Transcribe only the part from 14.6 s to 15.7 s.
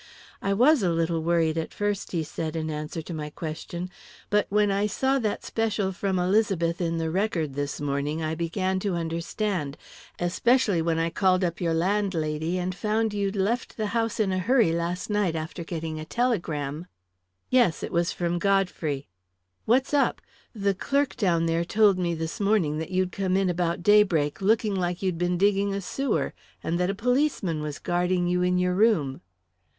last night after